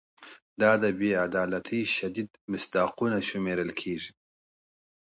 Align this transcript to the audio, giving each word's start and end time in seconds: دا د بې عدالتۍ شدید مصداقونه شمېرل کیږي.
دا 0.61 0.71
د 0.83 0.85
بې 0.99 1.11
عدالتۍ 1.25 1.81
شدید 1.97 2.29
مصداقونه 2.51 3.17
شمېرل 3.29 3.69
کیږي. 3.81 4.11